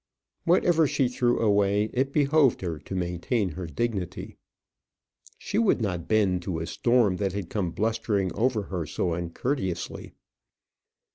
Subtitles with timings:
[0.45, 4.35] Whatever she threw away, it behoved her to maintain her dignity.
[5.37, 10.13] She would not bend to a storm that had come blustering over her so uncourteously.